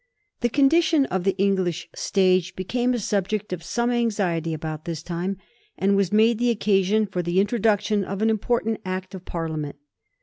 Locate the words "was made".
5.95-6.39